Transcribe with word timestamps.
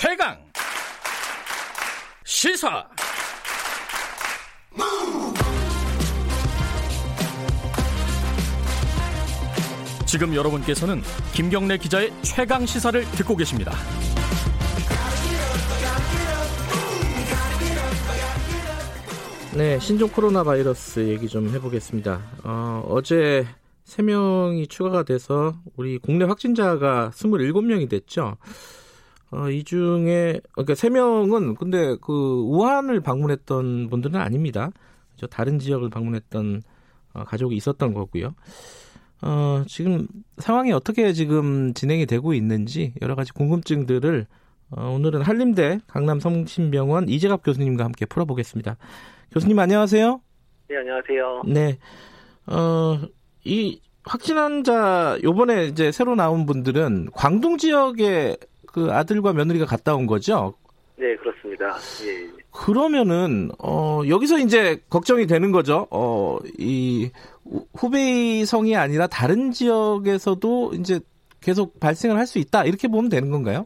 최강 0.00 0.38
시사 2.24 2.86
지금 10.06 10.36
여러분께서는 10.36 11.02
김경래 11.34 11.78
기자의 11.78 12.12
최강 12.22 12.64
시사를 12.64 13.04
듣고 13.16 13.34
계십니다. 13.34 13.72
네, 19.56 19.80
신종 19.80 20.10
코로나 20.10 20.44
바이러스 20.44 21.08
얘기 21.08 21.26
좀 21.26 21.48
해보겠습니다. 21.48 22.22
어, 22.44 22.84
어제 22.88 23.44
3명이 23.84 24.70
추가가 24.70 25.02
돼서 25.02 25.56
우리 25.74 25.98
국내 25.98 26.24
확진자가 26.24 27.10
27명이 27.12 27.90
됐죠. 27.90 28.36
어, 29.30 29.50
이 29.50 29.62
중에, 29.64 30.40
그러니까 30.52 30.74
3명은 30.74 31.56
근데 31.58 31.96
그 32.00 32.42
우한을 32.46 33.00
방문했던 33.00 33.88
분들은 33.90 34.18
아닙니다. 34.18 34.70
저 35.16 35.26
다른 35.26 35.58
지역을 35.58 35.90
방문했던 35.90 36.62
어, 37.14 37.24
가족이 37.24 37.56
있었던 37.56 37.92
거고요. 37.92 38.34
어, 39.22 39.64
지금 39.66 40.06
상황이 40.38 40.72
어떻게 40.72 41.12
지금 41.12 41.74
진행이 41.74 42.06
되고 42.06 42.34
있는지 42.34 42.94
여러 43.02 43.14
가지 43.14 43.32
궁금증들을 43.32 44.26
어, 44.70 44.90
오늘은 44.90 45.22
한림대 45.22 45.80
강남성심병원 45.86 47.08
이재갑 47.08 47.42
교수님과 47.42 47.84
함께 47.84 48.06
풀어보겠습니다. 48.06 48.76
교수님 49.32 49.58
안녕하세요. 49.58 50.20
네, 50.68 50.76
안녕하세요. 50.76 51.42
네. 51.46 51.78
어, 52.46 53.00
이 53.44 53.80
확진 54.04 54.38
환자 54.38 55.18
요번에 55.22 55.66
이제 55.66 55.90
새로 55.90 56.14
나온 56.14 56.46
분들은 56.46 57.08
광둥 57.12 57.58
지역에 57.58 58.36
그 58.72 58.90
아들과 58.92 59.32
며느리가 59.32 59.66
갔다 59.66 59.94
온 59.94 60.06
거죠? 60.06 60.54
네, 60.96 61.16
그렇습니다. 61.16 61.76
예. 62.04 62.28
그러면은 62.50 63.50
어 63.58 64.02
여기서 64.08 64.38
이제 64.38 64.82
걱정이 64.90 65.26
되는 65.26 65.52
거죠. 65.52 65.86
어 65.90 66.38
이 66.58 67.10
후베이 67.76 68.44
성이 68.44 68.76
아니라 68.76 69.06
다른 69.06 69.52
지역에서도 69.52 70.72
이제 70.74 71.00
계속 71.40 71.78
발생을 71.80 72.16
할 72.18 72.26
수 72.26 72.38
있다 72.38 72.64
이렇게 72.64 72.88
보면 72.88 73.08
되는 73.08 73.30
건가요? 73.30 73.64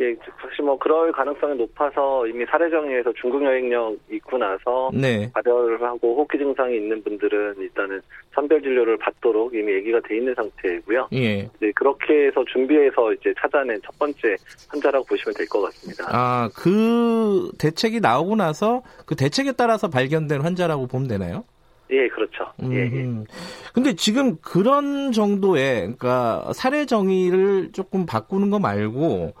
예, 0.00 0.14
사실 0.40 0.64
뭐 0.64 0.78
그럴 0.78 1.10
가능성이 1.10 1.56
높아서 1.56 2.24
이미 2.28 2.44
사례 2.46 2.70
정리에서 2.70 3.12
중국 3.20 3.44
여행령 3.44 3.96
있고 4.12 4.38
나서 4.38 4.90
네. 4.94 5.28
발열을 5.32 5.82
하고 5.82 6.14
호흡기 6.16 6.38
증상이 6.38 6.76
있는 6.76 7.02
분들은 7.02 7.56
일단은 7.58 8.00
선별 8.32 8.62
진료를 8.62 8.96
받도록 8.98 9.54
이미 9.54 9.72
얘기가 9.72 9.98
돼 10.06 10.18
있는 10.18 10.32
상태고요. 10.36 11.08
예. 11.14 11.48
네, 11.58 11.72
그렇게 11.74 12.26
해서 12.26 12.44
준비해서 12.52 13.12
이제 13.14 13.34
찾아낸 13.40 13.80
첫 13.84 13.98
번째 13.98 14.36
환자라고 14.68 15.04
보시면 15.06 15.34
될 15.34 15.48
것 15.48 15.62
같습니다. 15.62 16.04
아, 16.08 16.48
그 16.54 17.50
대책이 17.58 17.98
나오고 18.00 18.36
나서 18.36 18.82
그 19.06 19.16
대책에 19.16 19.52
따라서 19.52 19.88
발견된 19.88 20.42
환자라고 20.42 20.86
보면 20.86 21.08
되나요? 21.08 21.42
예, 21.90 22.06
그렇죠. 22.08 22.44
예, 22.64 22.76
예. 22.76 23.04
음. 23.04 23.24
근데 23.72 23.94
지금 23.94 24.36
그런 24.42 25.10
정도의 25.10 25.80
그러니까 25.80 26.52
사례 26.54 26.84
정의를 26.84 27.70
조금 27.72 28.04
바꾸는 28.06 28.50
거 28.50 28.58
말고 28.58 29.32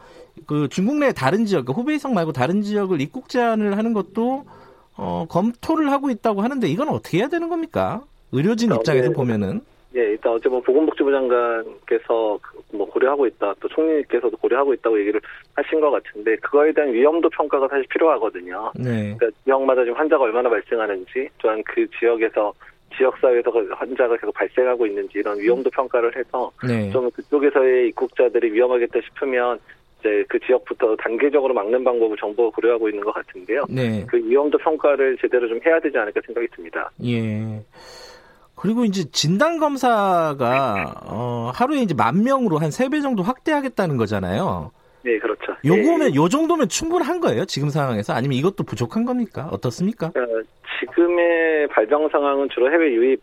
그 0.48 0.66
중국 0.70 0.96
내 0.96 1.12
다른 1.12 1.44
지역, 1.44 1.66
그러니까 1.66 1.82
후베이성 1.82 2.14
말고 2.14 2.32
다른 2.32 2.62
지역을 2.62 3.02
입국 3.02 3.28
제한을 3.28 3.76
하는 3.76 3.92
것도 3.92 4.44
어, 4.96 5.26
검토를 5.28 5.92
하고 5.92 6.08
있다고 6.08 6.40
하는데 6.40 6.66
이건 6.66 6.88
어떻게 6.88 7.18
해야 7.18 7.28
되는 7.28 7.50
겁니까? 7.50 8.02
의료진 8.32 8.72
어, 8.72 8.76
입장에서 8.76 9.08
네. 9.10 9.14
보면은 9.14 9.60
예, 9.94 10.00
일단 10.00 10.32
어제 10.32 10.48
뭐 10.48 10.60
보건복지부 10.60 11.10
장관께서 11.10 12.38
그뭐 12.70 12.86
고려하고 12.86 13.26
있다, 13.26 13.54
또 13.60 13.68
총리께서도 13.68 14.36
고려하고 14.38 14.72
있다고 14.74 14.98
얘기를 15.00 15.20
하신 15.54 15.80
것 15.80 15.90
같은데 15.90 16.36
그거에 16.36 16.72
대한 16.72 16.92
위험도 16.92 17.28
평가가 17.30 17.68
사실 17.68 17.86
필요하거든요. 17.88 18.72
네. 18.74 19.16
그러니까 19.18 19.30
지역마다 19.44 19.84
지금 19.84 19.98
환자가 19.98 20.24
얼마나 20.24 20.48
발생하는지, 20.48 21.28
또한 21.38 21.62
그 21.64 21.86
지역에서 21.98 22.52
지역사회에서 22.96 23.50
그 23.50 23.68
환자가 23.70 24.16
계속 24.16 24.32
발생하고 24.32 24.86
있는지 24.86 25.18
이런 25.18 25.38
위험도 25.38 25.70
평가를 25.70 26.16
해서 26.16 26.50
네. 26.66 26.90
좀 26.90 27.10
그쪽에서의 27.10 27.88
입국자들이 27.88 28.52
위험하겠다 28.52 28.98
싶으면 29.00 29.58
이제 30.08 30.24
그 30.28 30.38
지역부터 30.40 30.96
단계적으로 30.96 31.54
막는 31.54 31.84
방법을 31.84 32.16
정부가 32.18 32.54
고려하고 32.54 32.88
있는 32.88 33.04
것 33.04 33.12
같은데요. 33.14 33.64
네. 33.68 34.04
그 34.08 34.16
위험도 34.16 34.58
평가를 34.58 35.16
제대로 35.20 35.48
좀 35.48 35.60
해야 35.64 35.78
되지 35.80 35.96
않을까 35.98 36.20
생각이 36.24 36.46
듭니다. 36.54 36.90
예. 37.04 37.62
그리고 38.56 38.84
이제 38.84 39.04
진단 39.12 39.58
검사가 39.58 41.02
어, 41.06 41.50
하루에 41.54 41.80
이제 41.80 41.94
만 41.94 42.24
명으로 42.24 42.58
한 42.58 42.70
세 42.70 42.88
배 42.88 43.00
정도 43.00 43.22
확대하겠다는 43.22 43.96
거잖아요. 43.96 44.72
네, 45.04 45.18
그렇죠. 45.18 45.54
요거면 45.64 46.12
예. 46.12 46.14
요 46.16 46.28
정도면 46.28 46.68
충분한 46.68 47.20
거예요? 47.20 47.44
지금 47.44 47.68
상황에서 47.68 48.14
아니면 48.14 48.36
이것도 48.36 48.64
부족한 48.64 49.04
겁니까? 49.04 49.48
어떻습니까? 49.52 50.06
어, 50.08 50.42
지금의 50.80 51.68
발병 51.68 52.08
상황은 52.08 52.48
주로 52.52 52.70
해외 52.72 52.92
유입 52.92 53.20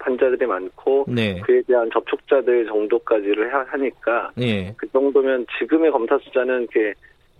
환자들이 0.00 0.46
많고 0.46 1.04
네. 1.08 1.40
그에 1.40 1.62
대한 1.66 1.88
접촉자들 1.92 2.66
정도까지를 2.66 3.52
하- 3.52 3.64
하니까 3.68 4.30
예. 4.40 4.72
그 4.76 4.88
정도면 4.90 5.46
지금의 5.58 5.90
검사 5.92 6.18
숫자는 6.18 6.62
이렇게 6.62 6.94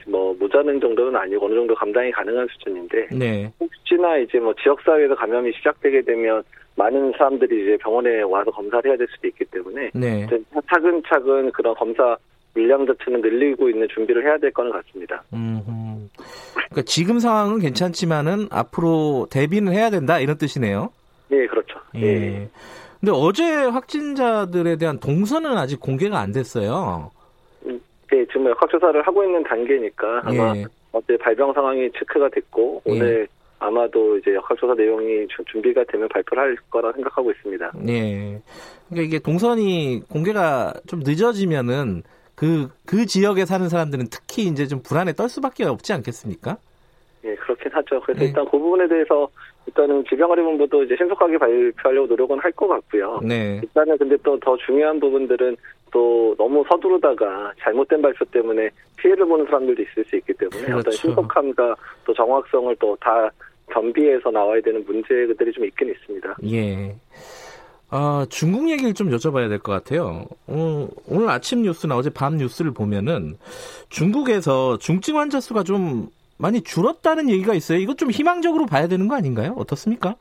뭐 0.07 0.35
모자는 0.39 0.81
정도는 0.81 1.17
아니고 1.17 1.47
어느 1.47 1.55
정도 1.55 1.75
감당이 1.75 2.11
가능한 2.13 2.47
수준인데 2.53 3.09
네. 3.13 3.53
혹시나 3.61 4.17
이제 4.19 4.39
뭐 4.39 4.55
지역 4.63 4.81
사회에서 4.83 5.15
감염이 5.15 5.53
시작되게 5.57 6.03
되면 6.03 6.43
많은 6.77 7.13
사람들이 7.19 7.63
이제 7.63 7.77
병원에 7.79 8.23
와서 8.23 8.51
검사를 8.51 8.89
해야 8.89 8.97
될 8.97 9.07
수도 9.15 9.29
있기 9.29 9.45
때문에 9.47 9.91
네. 9.95 10.27
차근차근 10.71 11.51
그런 11.53 11.75
검사 11.75 12.17
물량 12.55 12.87
자체는 12.87 13.21
늘리고 13.21 13.69
있는 13.69 13.87
준비를 13.95 14.25
해야 14.25 14.39
될 14.39 14.51
거는 14.53 14.73
같습니다. 14.73 15.23
음. 15.33 16.09
그러니까 16.71 16.83
지금 16.85 17.19
상황은 17.19 17.61
괜찮지만은 17.61 18.49
앞으로 18.51 19.27
대비는 19.31 19.73
해야 19.73 19.91
된다 19.91 20.19
이런 20.19 20.37
뜻이네요. 20.39 20.91
예, 21.33 21.47
그렇죠. 21.47 21.79
예. 21.97 22.49
근데 23.01 23.13
어제 23.15 23.45
확진자들에 23.65 24.77
대한 24.77 24.99
동선은 24.99 25.57
아직 25.57 25.81
공개가 25.81 26.19
안 26.19 26.33
됐어요. 26.33 27.11
네, 27.65 28.27
지금 28.27 28.47
역학조사를 28.51 29.01
하고 29.07 29.25
있는 29.25 29.43
단계니까 29.45 30.23
아마 30.25 30.57
예. 30.57 30.65
어제 30.93 31.17
발병 31.17 31.53
상황이 31.53 31.89
체크가 31.93 32.29
됐고 32.31 32.83
예. 32.87 32.91
오늘 32.91 33.29
아마도 33.61 34.17
이제 34.19 34.35
역학조사 34.35 34.75
내용이 34.75 35.29
주- 35.29 35.45
준비가 35.45 35.85
되면 35.85 36.09
발표를 36.09 36.43
할 36.43 36.57
거라 36.71 36.93
생각하고 36.93 37.31
있습니다. 37.31 37.73
예. 37.89 38.41
그러니까 38.89 39.07
이게 39.07 39.19
동선이 39.21 40.03
공개가 40.11 40.75
좀 40.87 41.01
늦어지면은 41.05 42.03
그, 42.35 42.69
그 42.87 43.07
지역에 43.07 43.45
사는 43.45 43.69
사람들은 43.69 44.07
특히 44.11 44.45
이제 44.45 44.67
좀 44.67 44.83
불안에 44.83 45.13
떨 45.13 45.29
수밖에 45.29 45.65
없지 45.65 45.93
않겠습니까? 45.93 46.57
예, 47.25 47.35
그렇긴 47.37 47.71
하죠. 47.71 48.01
그래서 48.01 48.23
예. 48.23 48.27
일단 48.29 48.45
그 48.47 48.59
부분에 48.59 48.89
대해서 48.89 49.29
일단은 49.67 50.05
질병관리본부도 50.09 50.83
이제 50.85 50.97
신속하게 50.97 51.39
발표하려고 51.39 52.07
노력은 52.09 52.39
할 52.41 52.51
것 52.53 52.67
같고요. 52.69 53.21
네. 53.23 53.61
일단은 53.63 53.97
근데 53.99 54.17
또 54.23 54.39
더 54.41 54.57
중요한 54.67 54.99
부분들은 54.99 55.57
또 55.93 56.35
너무 56.39 56.65
서두르다가 56.69 57.53
잘못된 57.61 58.01
발표 58.03 58.25
때문에 58.27 58.71
피해를 58.97 59.27
보는 59.27 59.45
사람들도 59.47 59.83
있을 59.83 60.05
수 60.07 60.17
있기 60.17 60.33
때문에 60.35 60.63
그렇죠. 60.63 60.79
어떤 60.79 60.93
신속함과 60.93 61.77
또 62.05 62.15
정확성을 62.15 62.75
또 62.77 62.97
다 63.01 63.31
겸비해서 63.73 64.31
나와야 64.31 64.61
되는 64.63 64.85
문제들이 64.85 65.53
좀 65.53 65.65
있긴 65.65 65.91
있습니다. 65.91 66.37
예. 66.51 66.95
아, 67.91 68.27
중국 68.29 68.69
얘기를 68.71 68.95
좀 68.95 69.11
여쭤봐야 69.11 69.49
될 69.49 69.59
것 69.61 69.73
같아요. 69.73 70.25
어, 70.49 70.89
오늘 71.09 71.29
아침 71.29 71.63
뉴스나 71.63 71.97
어제 71.97 72.11
밤 72.11 72.37
뉴스를 72.37 72.73
보면은 72.73 73.37
중국에서 73.89 74.79
중증 74.79 75.17
환자 75.19 75.41
수가 75.41 75.63
좀 75.65 76.09
많이 76.41 76.63
줄었다는 76.63 77.29
얘기가 77.29 77.55
있어요. 77.55 77.79
이것 77.79 77.99
좀 77.99 78.11
희망적으로 78.11 78.67
봐야 78.67 78.89
되는 78.89 79.09
거 79.09 79.15
아닌가요? 79.15 79.55
어떻습니까? 79.57 80.17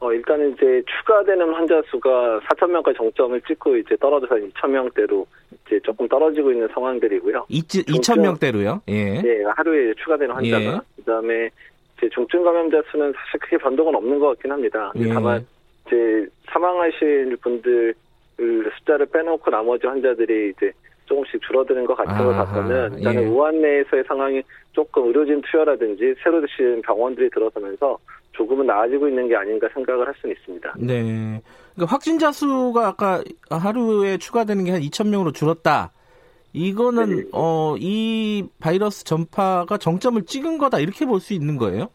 어, 0.00 0.12
일단은 0.12 0.54
이제 0.54 0.82
추가되는 0.84 1.54
환자 1.54 1.80
수가 1.86 2.40
4천 2.40 2.70
명까지 2.72 2.98
정점을 2.98 3.40
찍고 3.42 3.76
이제 3.76 3.96
떨어져서 4.00 4.34
2천 4.34 4.70
명대로 4.70 5.24
이제 5.64 5.78
조금 5.84 6.08
떨어지고 6.08 6.50
있는 6.50 6.66
상황들이고요. 6.74 7.46
2천 7.48 8.20
명대로요. 8.20 8.82
예. 8.88 9.22
예, 9.24 9.44
하루에 9.56 9.94
추가되는 9.94 10.34
환자가 10.34 10.64
예. 10.64 10.80
그다음에 10.96 11.50
이제 11.96 12.08
중증 12.12 12.42
감염자 12.42 12.82
수는 12.90 13.12
사실 13.12 13.40
크게 13.40 13.58
변동은 13.58 13.94
없는 13.94 14.18
것 14.18 14.26
같긴 14.30 14.50
합니다. 14.50 14.92
예. 14.96 15.06
다만 15.06 15.46
이제 15.86 16.26
사망하실 16.50 17.36
분들 17.36 17.94
숫자를 18.78 19.06
빼놓고 19.06 19.52
나머지 19.52 19.86
환자들이 19.86 20.50
이제 20.56 20.72
조금씩 21.06 21.40
줄어드는 21.42 21.84
것 21.86 21.94
같은 21.96 22.16
걸 22.24 22.34
아하, 22.34 22.44
봐서는 22.44 22.98
일단은 22.98 23.22
예. 23.22 23.26
우한 23.26 23.60
내에서의 23.60 24.04
상황이 24.06 24.42
조금 24.72 25.06
의료진 25.08 25.42
투여라든지 25.42 26.14
새로 26.22 26.40
드신 26.40 26.80
병원들이 26.82 27.30
들어서면서 27.30 27.98
조금은 28.32 28.66
나아지고 28.66 29.08
있는 29.08 29.28
게 29.28 29.36
아닌가 29.36 29.68
생각을 29.74 30.06
할 30.06 30.14
수는 30.20 30.34
있습니다. 30.36 30.74
네. 30.78 31.42
그러니까 31.74 31.92
확진자 31.92 32.32
수가 32.32 32.86
아까 32.88 33.22
하루에 33.50 34.16
추가되는 34.16 34.64
게 34.64 34.70
한 34.72 34.80
2천 34.80 35.08
명으로 35.10 35.32
줄었다. 35.32 35.92
이거는 36.54 37.16
네. 37.16 37.22
어, 37.32 37.74
이 37.78 38.44
바이러스 38.60 39.04
전파가 39.04 39.76
정점을 39.78 40.22
찍은 40.24 40.58
거다 40.58 40.78
이렇게 40.80 41.04
볼 41.06 41.20
수 41.20 41.32
있는 41.34 41.56
거예요? 41.56 41.88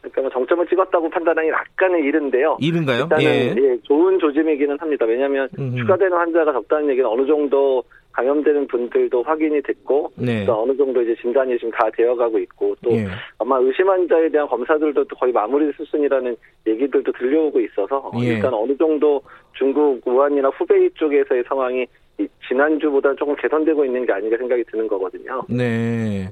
그러니까 0.00 0.20
뭐 0.20 0.30
정점을 0.30 0.66
찍었다고 0.68 1.08
판단하기 1.08 1.48
약간은 1.48 2.00
이른데요. 2.04 2.58
이른가요? 2.60 3.04
일단은 3.04 3.24
예. 3.24 3.54
예, 3.56 3.78
좋은 3.84 4.18
조짐이기는 4.18 4.78
합니다. 4.78 5.06
왜냐하면 5.06 5.48
음흠. 5.58 5.76
추가되는 5.78 6.12
환자가 6.12 6.52
적다는 6.52 6.90
얘기는 6.90 7.08
어느 7.08 7.26
정도 7.26 7.82
감염되는 8.14 8.68
분들도 8.68 9.22
확인이 9.22 9.60
됐고 9.62 10.12
네. 10.16 10.44
또 10.44 10.62
어느 10.62 10.76
정도 10.76 11.02
이제 11.02 11.14
진단이 11.20 11.56
지금 11.58 11.70
다 11.72 11.90
되어가고 11.96 12.38
있고 12.38 12.76
또 12.82 12.92
예. 12.92 13.06
아마 13.38 13.58
의심 13.58 13.88
환자에 13.88 14.28
대한 14.28 14.46
검사들도 14.48 15.04
또 15.04 15.16
거의 15.16 15.32
마무리 15.32 15.72
수순이라는 15.72 16.36
얘기들도 16.66 17.10
들려오고 17.12 17.60
있어서 17.60 18.12
예. 18.22 18.34
일단 18.34 18.54
어느 18.54 18.76
정도 18.76 19.20
중국 19.52 20.00
우한이나 20.06 20.48
후베이 20.50 20.90
쪽에서의 20.94 21.44
상황이 21.48 21.86
이 22.18 22.28
지난주보다 22.46 23.14
조금 23.16 23.34
개선되고 23.34 23.84
있는 23.84 24.06
게 24.06 24.12
아닌가 24.12 24.36
생각이 24.36 24.62
드는 24.70 24.86
거거든요. 24.86 25.42
네. 25.48 26.28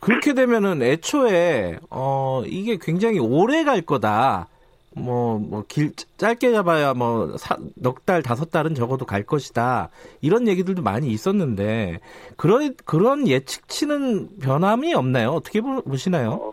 그렇게 0.00 0.34
되면은 0.34 0.82
애초에 0.82 1.78
어 1.90 2.42
이게 2.46 2.76
굉장히 2.80 3.20
오래 3.20 3.62
갈 3.62 3.82
거다. 3.82 4.48
뭐 4.96 5.38
뭐 5.38 5.62
길 5.68 5.92
짧게 6.16 6.50
잡아야 6.52 6.94
뭐넉달 6.94 8.22
다섯 8.22 8.50
달은 8.50 8.74
적어도 8.74 9.04
갈 9.06 9.22
것이다. 9.22 9.88
이런 10.20 10.48
얘기들도 10.48 10.82
많이 10.82 11.08
있었는데 11.08 12.00
그런 12.36 12.74
그런 12.84 13.28
예측치는 13.28 14.40
변함이 14.42 14.92
없나요? 14.94 15.30
어떻게 15.30 15.60
보- 15.60 15.82
보시나요? 15.82 16.30
어, 16.30 16.52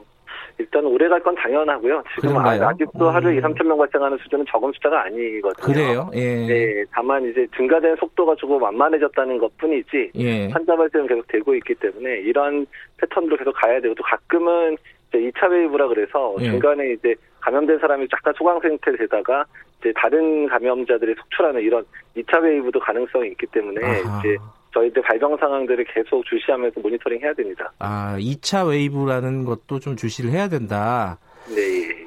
일단 0.60 0.86
오래 0.86 1.07
갈 1.07 1.19
건 1.24 1.34
당연하고요. 1.36 2.04
지금 2.16 2.30
그런가요? 2.30 2.68
아직도 2.68 3.10
하루에 3.10 3.34
음. 3.34 3.38
2, 3.39 3.42
3천 3.42 3.63
명 3.66 3.78
발생하는 3.80 4.18
수준은 4.19 4.45
적은 4.50 4.72
숫자가 4.74 5.04
아니거든요. 5.06 5.66
그래요? 5.66 6.10
예. 6.13 6.45
네, 6.48 6.86
다만 6.92 7.28
이제 7.30 7.48
증가된 7.56 7.95
속도가 8.00 8.36
조금 8.38 8.62
완만해졌다는 8.62 9.38
것 9.40 9.56
뿐이지 9.57 10.12
예. 10.16 10.48
환자 10.50 10.75
발생은 10.75 11.07
계속 11.07 11.28
되고 11.28 11.56
있기 11.56 11.74
때문에 11.75 12.19
이런 12.22 12.66
패턴으로 12.98 13.36
계속 13.38 13.51
가야 13.54 13.81
되고 13.81 13.94
또 13.95 14.04
가끔은 14.04 14.78
이제 15.09 15.31
2차 15.31 15.50
wave라 15.50 15.88
그래서 15.88 16.36
예. 16.39 16.45
중간에 16.45 16.92
이제 16.94 17.15
감염된 17.42 17.80
사람이 17.80 18.07
약간 18.12 18.33
소강 18.38 18.59
상태 18.59 18.95
되다가 18.95 19.45
이제 19.80 19.94
다른 19.95 20.48
감염자들이 20.48 21.15
속출하는 21.15 21.62
이런 21.62 21.86
2차 22.15 22.42
wave도 22.42 22.80
가능성이 22.80 23.30
있기 23.30 23.45
때문에 23.48 23.86
아하. 23.86 24.19
이제 24.19 24.38
저희들 24.74 25.01
발병 25.04 25.38
상황들을 25.38 25.86
계속 25.86 26.25
주시하면서 26.25 26.80
모니터링 26.81 27.21
해야 27.21 27.33
됩니다. 27.33 27.71
아, 27.80 28.18
2차 28.19 28.68
wave라는 28.68 29.46
것도 29.45 29.80
좀 29.80 29.95
주시를 29.95 30.31
해야 30.31 30.50
된다. 30.50 31.18
네. 31.48 32.06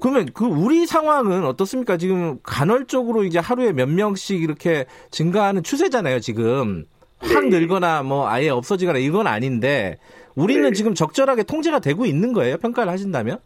그러면 0.00 0.26
그 0.34 0.44
우리 0.44 0.84
상황은 0.86 1.44
어떻습니까? 1.44 1.96
지금 1.96 2.38
간헐적으로 2.42 3.22
이제 3.24 3.38
하루에 3.38 3.72
몇 3.72 3.88
명씩 3.88 4.42
이렇게 4.42 4.84
증가하는 5.10 5.62
추세잖아요, 5.62 6.18
지금. 6.20 6.84
확 7.20 7.44
네. 7.44 7.60
늘거나 7.60 8.02
뭐 8.02 8.28
아예 8.28 8.48
없어지거나 8.48 8.98
이건 8.98 9.28
아닌데 9.28 9.96
우리는 10.36 10.62
네. 10.62 10.72
지금 10.72 10.94
적절하게 10.94 11.42
통제가 11.44 11.78
되고 11.80 12.04
있는 12.04 12.32
거예요? 12.32 12.56
평가를 12.56 12.90
하신다면? 12.92 13.38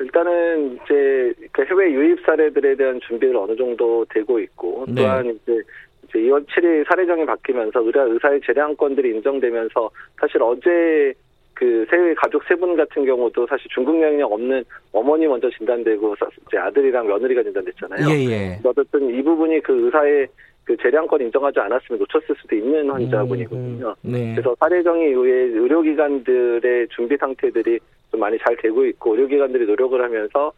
일단은 0.00 0.74
이제 0.84 1.32
그 1.52 1.64
해외 1.64 1.90
유입 1.92 2.20
사례들에 2.24 2.76
대한 2.76 3.00
준비를 3.06 3.36
어느 3.36 3.56
정도 3.56 4.04
되고 4.10 4.38
있고 4.38 4.84
네. 4.88 5.02
또한 5.02 5.26
이제 5.26 5.60
이제 6.04 6.18
2월 6.20 6.46
7일 6.46 6.86
사례정이 6.88 7.26
바뀌면서 7.26 7.80
의사 7.82 8.02
의사의 8.02 8.40
재량권들이 8.46 9.10
인정되면서 9.16 9.90
사실 10.20 10.40
어제 10.42 11.12
그세 11.54 12.14
가족 12.16 12.44
세 12.44 12.54
분 12.54 12.76
같은 12.76 13.04
경우도 13.04 13.46
사실 13.48 13.66
중국 13.74 14.00
영향 14.00 14.32
없는 14.32 14.62
어머니 14.92 15.26
먼저 15.26 15.50
진단되고 15.50 16.14
사- 16.16 16.28
이제 16.46 16.56
아들이랑 16.56 17.08
며느리가 17.08 17.42
진단됐잖아요. 17.42 18.08
예, 18.10 18.30
예. 18.30 18.60
어쨌든 18.62 19.12
이 19.12 19.20
부분이 19.22 19.60
그 19.62 19.86
의사의 19.86 20.28
그 20.68 20.76
재량권 20.76 21.22
인정하지 21.22 21.58
않았으면 21.60 21.98
놓쳤을 22.00 22.36
수도 22.38 22.54
있는 22.54 22.90
환자분이거든요. 22.90 23.94
음, 24.04 24.12
네. 24.12 24.34
그래서 24.34 24.54
사례정의 24.60 25.12
이후에 25.12 25.32
의료기관들의 25.58 26.88
준비 26.88 27.16
상태들이 27.16 27.78
좀 28.10 28.20
많이 28.20 28.36
잘 28.44 28.54
되고 28.58 28.84
있고 28.84 29.14
의료기관들이 29.14 29.64
노력을 29.64 29.98
하면서 30.02 30.52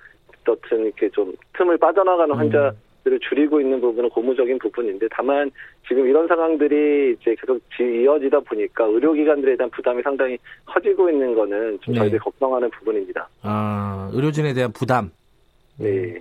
어떤 0.49 0.81
이렇게 0.81 1.09
좀 1.11 1.33
틈을 1.53 1.79
빠져나가는 1.79 2.35
음. 2.35 2.37
환자들을 2.41 3.21
줄이고 3.21 3.61
있는 3.61 3.81
부분은 3.81 4.11
고무적인 4.11 4.59
부분인데 4.59 5.07
다만 5.13 5.49
지금 5.87 6.05
이런 6.09 6.27
상황들이 6.27 7.13
이제 7.21 7.37
계속 7.41 7.61
지- 7.77 8.03
이어지다 8.03 8.41
보니까 8.41 8.87
의료기관들에 8.87 9.57
대한 9.57 9.71
부담이 9.71 10.03
상당히 10.03 10.37
커지고 10.67 11.09
있는 11.09 11.37
거는 11.37 11.79
좀 11.83 11.95
네. 11.95 12.01
저희들이 12.01 12.19
걱정하는 12.19 12.69
부분입니다. 12.71 13.29
아, 13.43 14.11
의료진에 14.13 14.55
대한 14.55 14.73
부담. 14.73 15.13
네. 15.79 16.21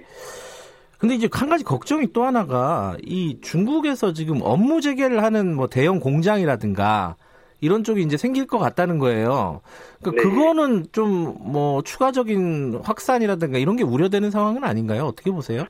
근데 1.00 1.16
이제 1.16 1.30
한 1.32 1.50
가지 1.50 1.64
걱정이 1.64 2.12
또 2.14 2.24
하나가 2.24 2.96
이 3.02 3.40
중국에서 3.42 4.14
지금 4.14 4.42
업무 4.44 4.82
재개를 4.82 5.24
하는 5.24 5.56
뭐 5.56 5.68
대형 5.68 6.00
공장이라든가 6.00 7.16
이런 7.62 7.84
쪽이 7.84 8.02
이제 8.04 8.18
생길 8.18 8.46
것 8.48 8.58
같다는 8.58 9.00
거예요. 9.00 9.62
그러니까 10.02 10.24
네. 10.24 10.30
그거는 10.30 10.86
좀 10.92 11.38
뭐 11.52 11.82
추가적인 11.82 12.82
확산이라든가 12.84 13.58
이런 13.58 13.76
게 13.76 13.84
우려되는 13.84 14.30
상황은 14.30 14.64
아닌가요? 14.64 15.06
어떻게 15.06 15.32
보세요? 15.32 15.64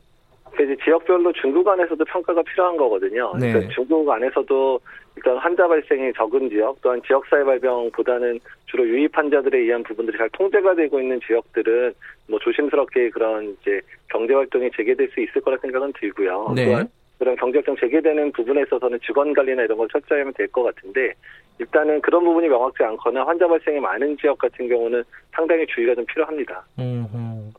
그 0.55 0.63
이제 0.63 0.75
지역별로 0.83 1.31
중국 1.33 1.67
안에서도 1.67 2.03
평가가 2.05 2.41
필요한 2.43 2.75
거거든요. 2.75 3.33
네. 3.39 3.53
그러니까 3.53 3.73
중국 3.73 4.09
안에서도 4.09 4.79
일단 5.19 5.37
환자 5.37 5.67
발생이 5.67 6.13
적은 6.13 6.49
지역, 6.49 6.79
또한 6.81 7.01
지역사회 7.05 7.43
발병보다는 7.43 8.39
주로 8.67 8.87
유입 8.87 9.17
환자들에 9.17 9.59
의한 9.59 9.83
부분들이 9.83 10.17
잘 10.17 10.29
통제가 10.29 10.75
되고 10.75 10.99
있는 11.01 11.19
지역들은 11.27 11.93
뭐 12.29 12.39
조심스럽게 12.39 13.09
그런 13.09 13.55
이제 13.61 13.81
경제 14.09 14.33
활동이 14.33 14.69
재개될 14.77 15.09
수 15.09 15.19
있을 15.19 15.41
거라 15.41 15.57
생각은 15.61 15.91
들고요. 15.99 16.53
네. 16.55 16.65
또한 16.65 16.87
그런 17.17 17.35
경제 17.35 17.57
활동 17.57 17.75
재개되는 17.75 18.31
부분에 18.31 18.61
있어서는 18.61 18.97
직원 19.05 19.33
관리나 19.33 19.63
이런 19.63 19.77
걸 19.77 19.89
철저히 19.91 20.19
하면 20.19 20.33
될 20.37 20.47
것 20.47 20.63
같은데 20.63 21.13
일단은 21.59 21.99
그런 21.99 22.23
부분이 22.23 22.47
명확지 22.47 22.81
않거나 22.81 23.25
환자 23.25 23.45
발생이 23.45 23.77
많은 23.81 24.15
지역 24.21 24.37
같은 24.37 24.69
경우는 24.69 25.03
상당히 25.33 25.65
주의가 25.67 25.95
좀 25.95 26.05
필요합니다. 26.05 26.63
음, 26.79 27.51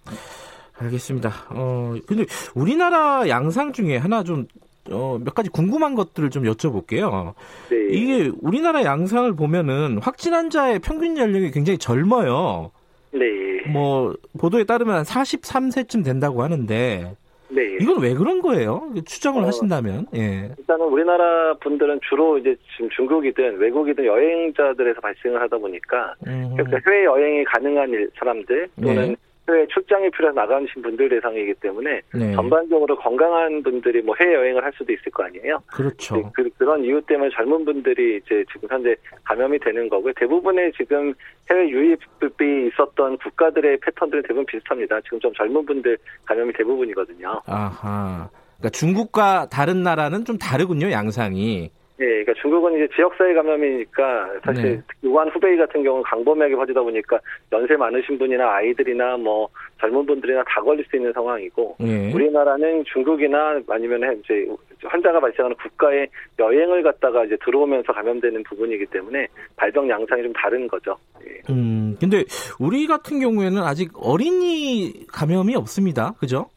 알겠습니다. 0.79 1.29
어, 1.51 1.95
근데 2.09 2.25
우리나라 2.55 3.29
양상 3.29 3.71
중에 3.71 3.99
하나 3.99 4.23
좀, 4.23 4.47
어, 4.91 5.19
몇 5.25 5.35
가지 5.35 5.49
궁금한 5.51 5.95
것들을 5.95 6.31
좀 6.31 6.45
여쭤볼게요. 6.45 7.35
네. 7.71 7.77
이게 7.91 8.31
우리나라 8.41 8.85
양상을 8.85 9.35
보면은 9.35 9.99
확진 10.03 10.35
환자의 10.35 10.81
평균 10.81 11.17
연령이 11.17 11.51
굉장히 11.51 11.79
젊어요. 11.79 12.71
네. 13.13 13.27
뭐, 13.73 14.15
보도에 14.39 14.65
따르면 14.65 14.97
한 14.97 15.03
43세쯤 15.05 16.05
된다고 16.05 16.43
하는데, 16.43 17.17
네. 17.49 17.63
이건 17.81 18.01
왜 18.01 18.15
그런 18.15 18.41
거예요? 18.41 18.93
추정을 19.05 19.43
어, 19.43 19.47
하신다면, 19.47 20.07
예. 20.15 20.51
일단은 20.59 20.87
우리나라 20.87 21.55
분들은 21.55 22.01
주로 22.09 22.39
이제 22.39 22.55
지금 22.77 22.89
중국이든 22.91 23.59
외국이든 23.59 24.05
여행자들에서 24.05 25.01
발생을 25.01 25.41
하다 25.43 25.59
보니까 25.59 26.15
음, 26.29 26.53
그러니까 26.57 26.79
해외 26.89 27.05
여행이 27.05 27.45
가능한 27.45 27.91
일- 27.91 28.11
사람들 28.19 28.69
또는 28.81 29.09
네. 29.09 29.17
해외 29.51 29.67
출장이 29.67 30.11
필요해서 30.11 30.41
나가신 30.41 30.83
분들 30.83 31.09
대상이기 31.09 31.55
때문에 31.55 32.01
네. 32.15 32.33
전반적으로 32.35 32.97
건강한 32.97 33.63
분들이 33.63 34.01
뭐 34.01 34.15
해외 34.21 34.35
여행을 34.35 34.65
할 34.65 34.73
수도 34.77 34.93
있을 34.93 35.11
거 35.13 35.25
아니에요. 35.25 35.59
그렇죠. 35.67 36.17
네, 36.17 36.23
그, 36.35 36.49
그런 36.57 36.85
이유 36.85 37.01
때문에 37.03 37.31
젊은 37.35 37.65
분들이 37.65 38.19
이제 38.19 38.45
지금 38.53 38.69
현재 38.71 38.95
감염이 39.25 39.59
되는 39.59 39.89
거고요. 39.89 40.13
대부분의 40.17 40.73
지금 40.77 41.13
해외 41.51 41.69
유입이 41.69 42.69
있었던 42.69 43.19
국가들의 43.19 43.79
패턴들은 43.79 44.23
대부분 44.23 44.47
비슷합니다. 44.47 45.01
지금 45.03 45.19
좀 45.21 45.33
젊은 45.35 45.67
분들 45.67 45.99
감염이 46.25 46.53
대부분이거든요. 46.53 47.43
아하. 47.47 48.29
그러니까 48.59 48.71
중국과 48.71 49.49
다른 49.51 49.83
나라는 49.83 50.25
좀 50.25 50.39
다르군요, 50.39 50.91
양상이. 50.91 51.71
예, 52.01 52.07
그러니까 52.07 52.33
중국은 52.41 52.75
이제 52.77 52.89
지역사회 52.97 53.35
감염이니까 53.35 54.41
사실 54.43 54.83
네. 55.03 55.09
우한 55.09 55.29
후베이 55.29 55.59
같은 55.59 55.83
경우는 55.83 56.03
강범위하게 56.05 56.57
퍼지다 56.57 56.83
보니까 56.83 57.19
연세 57.53 57.77
많으신 57.77 58.19
분이나 58.19 58.55
아이들이나 58.55 59.19
뭐 59.19 59.49
젊은 59.79 60.07
분들이나 60.07 60.43
다 60.45 60.63
걸릴 60.63 60.85
수 60.87 60.97
있는 60.97 61.13
상황이고 61.13 61.77
예. 61.81 62.11
우리나라는 62.13 62.85
중국이나 62.91 63.61
아니면 63.69 64.19
이제 64.25 64.47
환자가 64.83 65.21
발생하는 65.21 65.55
국가에 65.57 66.07
여행을 66.39 66.83
갔다가 66.83 67.25
이제 67.25 67.37
들어오면서 67.45 67.93
감염되는 67.93 68.45
부분이기 68.45 68.87
때문에 68.87 69.27
발병 69.57 69.89
양상이 69.91 70.23
좀 70.23 70.33
다른 70.33 70.67
거죠. 70.69 70.97
예. 71.27 71.53
음, 71.53 71.97
근데 72.01 72.25
우리 72.59 72.87
같은 72.87 73.21
경우에는 73.21 73.63
아직 73.63 73.91
어린이 73.97 75.07
감염이 75.13 75.55
없습니다. 75.55 76.15
그죠? 76.19 76.49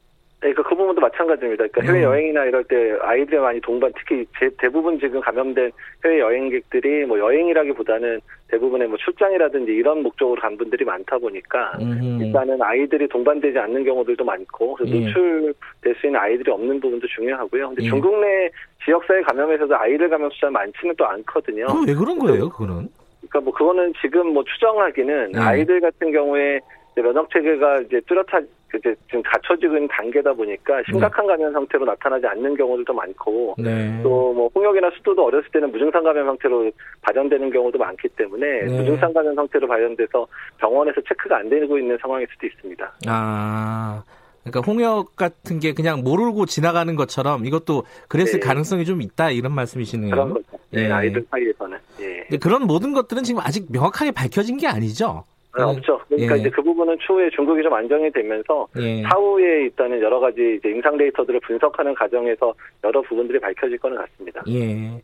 네, 0.44 0.52
그러니까 0.52 0.64
그 0.64 0.76
부분도 0.76 1.00
마찬가지입니다. 1.00 1.68
그러니까 1.68 1.82
해외 1.94 2.04
음. 2.06 2.12
여행이나 2.12 2.44
이럴 2.44 2.66
때 2.66 2.98
아이들이 3.02 3.38
많이 3.38 3.62
동반, 3.62 3.94
특히 3.98 4.26
제, 4.38 4.50
대부분 4.58 5.00
지금 5.00 5.22
감염된 5.22 5.72
해외 6.04 6.20
여행객들이 6.20 7.06
뭐 7.06 7.18
여행이라기보다는 7.18 8.20
대부분의 8.50 8.90
뭐 8.90 8.98
출장이라든지 8.98 9.72
이런 9.72 10.04
목적으로 10.04 10.42
간 10.42 10.58
분들이 10.58 10.84
많다 10.84 11.18
보니까 11.18 11.72
음흠. 11.80 12.26
일단은 12.26 12.62
아이들이 12.62 13.08
동반되지 13.08 13.58
않는 13.58 13.86
경우들도 13.86 14.24
많고 14.26 14.76
그래서 14.76 14.94
예. 14.94 15.00
노출될 15.00 15.96
수 15.96 16.08
있는 16.08 16.20
아이들이 16.20 16.52
없는 16.52 16.82
부분도 16.82 17.08
중요하고요. 17.08 17.70
근데 17.70 17.84
예. 17.86 17.90
중국 17.90 18.20
내 18.20 18.50
지역사회 18.84 19.22
감염에서도 19.22 19.74
아이들 19.78 20.10
감염 20.10 20.30
숫자 20.32 20.50
많지는 20.50 20.94
또 20.98 21.06
않거든요. 21.06 21.68
그럼 21.68 21.88
왜 21.88 21.94
그런 21.94 22.20
거예요, 22.20 22.50
그거는? 22.50 22.90
그러니까 23.22 23.40
뭐 23.40 23.54
그거는 23.54 23.94
지금 24.02 24.34
뭐 24.34 24.44
추정하기는 24.44 25.32
네. 25.32 25.40
아이들 25.40 25.80
같은 25.80 26.12
경우에 26.12 26.60
면역 27.02 27.30
체계가 27.32 27.82
이제 27.82 28.02
뚜렷하 28.08 28.42
이제 28.76 28.96
지금 29.08 29.22
갖춰지고 29.24 29.76
있는 29.76 29.88
단계다 29.88 30.34
보니까 30.34 30.82
심각한 30.90 31.28
감염 31.28 31.52
상태로 31.54 31.86
나타나지 31.86 32.26
않는 32.26 32.56
경우들도 32.56 32.94
많고 32.94 33.56
네. 33.60 34.02
또뭐 34.02 34.50
홍역이나 34.54 34.90
수도도 34.98 35.26
어렸을 35.26 35.50
때는 35.52 35.72
무증상 35.72 36.04
감염 36.04 36.26
상태로 36.26 36.72
발현되는 37.02 37.52
경우도 37.52 37.78
많기 37.78 38.08
때문에 38.10 38.64
네. 38.64 38.78
무증상 38.78 39.14
감염 39.14 39.36
상태로 39.36 39.68
발현돼서 39.68 40.28
병원에서 40.58 41.02
체크가 41.08 41.38
안 41.38 41.50
되고 41.50 41.78
있는 41.78 41.98
상황일 42.02 42.28
수도 42.32 42.48
있습니다. 42.48 42.94
아, 43.08 44.04
그러니까 44.44 44.62
홍역 44.72 45.16
같은 45.16 45.60
게 45.60 45.74
그냥 45.74 46.02
모르고 46.04 46.46
지나가는 46.48 46.96
것처럼 46.96 47.46
이것도 47.46 47.84
그랬을 48.08 48.40
네. 48.40 48.48
가능성이 48.48 48.86
좀 48.86 49.02
있다 49.02 49.30
이런 49.30 49.54
말씀이시네요. 49.54 50.12
그런 50.12 50.34
거죠. 50.34 50.46
네, 50.72 50.86
예. 50.86 50.92
아이들 50.92 51.24
사이에서는. 51.30 51.78
예. 52.02 52.38
그런 52.38 52.64
모든 52.64 52.94
것들은 52.94 53.24
지금 53.24 53.42
아직 53.42 53.72
명확하게 53.72 54.12
밝혀진 54.12 54.58
게 54.58 54.68
아니죠. 54.68 55.24
네, 55.58 55.64
없죠. 55.64 56.00
그러니까 56.08 56.36
예. 56.36 56.40
이제 56.42 56.50
그 56.50 56.64
부분은 56.64 56.98
추후에 57.06 57.30
중국이 57.30 57.62
좀 57.62 57.74
안정이 57.74 58.12
되면서 58.12 58.68
예. 58.78 59.04
사후에 59.04 59.68
있다는 59.68 60.02
여러 60.02 60.20
가지 60.20 60.58
이제 60.58 60.70
임상 60.70 60.98
데이터들을 60.98 61.40
분석하는 61.42 61.94
과정에서 61.94 62.54
여러 62.84 63.02
부분들이 63.04 63.40
밝혀질 63.40 63.78
거는 63.78 63.98
같습니다. 63.98 64.44
예. 64.48 65.02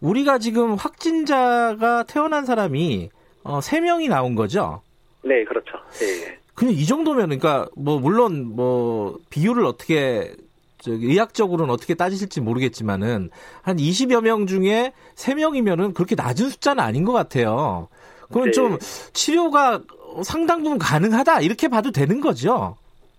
우리가 0.00 0.38
지금 0.38 0.74
확진자가 0.74 2.04
태어난 2.08 2.44
사람이 2.44 3.10
어, 3.44 3.60
3명이 3.60 4.08
나온 4.08 4.34
거죠? 4.34 4.82
네, 5.22 5.44
그렇죠. 5.44 5.78
예. 6.02 6.38
그냥 6.54 6.74
이 6.74 6.84
정도면 6.86 7.26
그러니까 7.26 7.68
뭐 7.76 7.98
물론 8.00 8.46
뭐 8.54 9.16
비율을 9.30 9.64
어떻게 9.64 10.32
저기 10.78 11.06
의학적으로는 11.06 11.72
어떻게 11.72 11.94
따지실지 11.94 12.40
모르겠지만은 12.40 13.30
한 13.62 13.76
20여 13.76 14.22
명 14.22 14.46
중에 14.46 14.92
3명이면은 15.14 15.94
그렇게 15.94 16.14
낮은 16.14 16.50
숫자는 16.50 16.82
아닌 16.82 17.04
것 17.04 17.12
같아요. 17.12 17.88
그건 18.28 18.44
네. 18.44 18.50
좀 18.52 18.78
치료가 19.12 19.80
상당 20.24 20.62
부분 20.62 20.78
가능하다 20.78 21.40
이렇게 21.40 21.68
봐도 21.68 21.90
되는 21.90 22.20
거죠. 22.20 22.76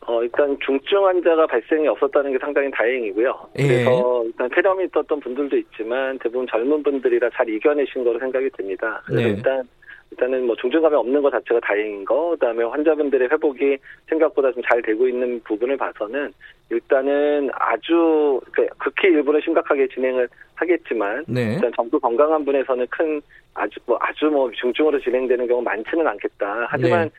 어, 0.08 0.22
일단 0.22 0.56
중증 0.64 1.04
환자가 1.04 1.48
발생이 1.48 1.88
없었다는 1.88 2.34
게 2.34 2.38
상당히 2.40 2.70
다행이고요. 2.72 3.48
예. 3.58 3.68
그래서 3.68 4.24
일단 4.26 4.50
폐렴이 4.50 4.86
있었던 4.86 5.20
분들도 5.20 5.58
있지만 5.58 6.18
대부분 6.20 6.46
젊은 6.48 6.84
분들이라 6.84 7.30
잘 7.34 7.50
이겨내신 7.50 8.04
거로 8.04 8.20
생각이 8.20 8.50
듭니다. 8.52 9.02
그래서 9.06 9.28
네. 9.28 9.34
일단 9.34 9.64
일단은 10.12 10.46
뭐 10.46 10.56
중증감이 10.56 10.96
없는 10.96 11.22
것 11.22 11.32
자체가 11.32 11.60
다행인 11.62 12.06
거, 12.06 12.30
그다음에 12.32 12.64
환자분들의 12.64 13.30
회복이 13.30 13.78
생각보다 14.08 14.52
좀 14.52 14.64
잘 14.68 14.82
되고 14.82 15.08
있는 15.08 15.40
부분을 15.44 15.78
봐서는 15.78 16.34
일단은 16.70 17.50
아주 17.54 18.42
극히 18.78 19.10
일부는 19.10 19.42
심각하게 19.42 19.88
진행을 19.88 20.28
하겠지만 20.56 21.24
네. 21.28 21.54
일단 21.54 21.72
정도 21.76 22.00
건강한 22.00 22.44
분에서는 22.46 22.88
큰 22.90 23.22
아주 23.54 23.80
뭐 23.86 23.98
아주 24.02 24.26
뭐 24.28 24.50
중증으로 24.52 25.00
진행되는 25.00 25.48
경우 25.48 25.62
많지는 25.62 26.08
않겠다. 26.08 26.68
하지만 26.70 27.10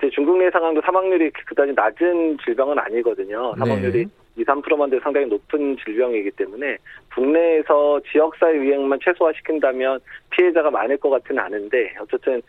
네. 0.00 0.10
중국 0.10 0.38
내 0.38 0.50
상황도 0.50 0.80
사망률이 0.82 1.30
그다지 1.30 1.72
낮은 1.74 2.38
질병은 2.44 2.78
아니거든요. 2.78 3.54
사망률이 3.58 4.04
네. 4.04 4.10
2, 4.36 4.44
3%만 4.44 4.90
돼도 4.90 5.02
상당히 5.02 5.26
높은 5.26 5.76
질병이기 5.84 6.30
때문에 6.32 6.76
국내에서 7.14 8.00
지역사회 8.12 8.56
유행만 8.56 8.98
최소화시킨다면 9.02 9.98
피해자가 10.30 10.70
많을 10.70 10.96
것 10.98 11.10
같지는 11.10 11.42
않은데 11.42 11.94
어쨌든 12.00 12.42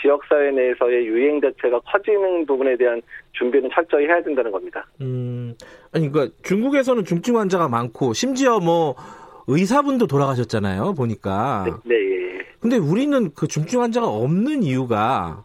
지역사회 0.00 0.50
내에서의 0.50 1.06
유행 1.06 1.40
자체가 1.40 1.80
커지는 1.80 2.46
부분에 2.46 2.76
대한 2.76 3.02
준비는 3.32 3.68
철저히 3.74 4.06
해야 4.06 4.22
된다는 4.22 4.50
겁니다. 4.50 4.86
음, 5.02 5.54
아니, 5.92 6.10
그러니까 6.10 6.34
중국에서는 6.42 7.04
중증 7.04 7.36
환자가 7.36 7.68
많고 7.68 8.14
심지어 8.14 8.58
뭐 8.58 8.94
의사분도 9.46 10.06
돌아가셨잖아요, 10.06 10.94
보니까. 10.94 11.64
네, 11.84 11.94
네 11.94 11.94
예. 11.94 12.38
근데 12.60 12.78
우리는 12.78 13.30
그 13.34 13.46
중증 13.46 13.82
환자가 13.82 14.08
없는 14.08 14.62
이유가 14.62 15.44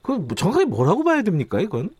그뭐 0.00 0.28
정확하게 0.34 0.64
뭐라고 0.64 1.04
봐야 1.04 1.22
됩니까, 1.22 1.60
이건? 1.60 1.90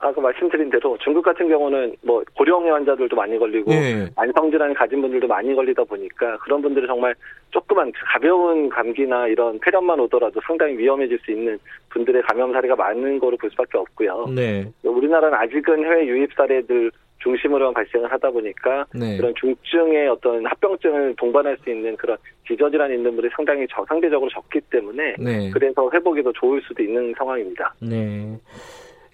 아까 0.00 0.20
말씀드린 0.20 0.70
대로 0.70 0.96
중국 0.98 1.22
같은 1.22 1.48
경우는 1.48 1.96
뭐 2.02 2.22
고령의 2.36 2.70
환자들도 2.70 3.16
많이 3.16 3.36
걸리고 3.36 3.70
네. 3.70 4.06
만성질환 4.14 4.72
가진 4.74 5.00
분들도 5.00 5.26
많이 5.26 5.54
걸리다 5.54 5.84
보니까 5.84 6.38
그런 6.38 6.62
분들은 6.62 6.86
정말 6.86 7.14
조그만 7.50 7.90
가벼운 7.92 8.68
감기나 8.68 9.26
이런 9.26 9.58
폐렴만 9.58 9.98
오더라도 10.00 10.40
상당히 10.46 10.78
위험해질 10.78 11.18
수 11.24 11.32
있는 11.32 11.58
분들의 11.90 12.22
감염 12.22 12.52
사례가 12.52 12.76
많은 12.76 13.18
거로 13.18 13.36
볼 13.36 13.50
수밖에 13.50 13.76
없고요. 13.78 14.26
네. 14.34 14.70
우리나라는 14.84 15.36
아직은 15.36 15.84
해외 15.84 16.06
유입 16.06 16.32
사례들 16.34 16.92
중심으로만 17.20 17.74
발생을 17.74 18.12
하다 18.12 18.30
보니까 18.30 18.86
네. 18.94 19.16
그런 19.16 19.34
중증의 19.34 20.08
어떤 20.08 20.46
합병증을 20.46 21.16
동반할 21.16 21.58
수 21.64 21.70
있는 21.70 21.96
그런 21.96 22.16
기저질환 22.46 22.92
있는 22.92 23.10
분들이 23.10 23.28
상당히 23.34 23.66
저, 23.68 23.84
상대적으로 23.88 24.30
적기 24.30 24.60
때문에 24.60 25.16
네. 25.18 25.50
그래서 25.50 25.90
회복이 25.92 26.22
더 26.22 26.30
좋을 26.32 26.62
수도 26.62 26.84
있는 26.84 27.12
상황입니다. 27.18 27.74
네. 27.80 28.38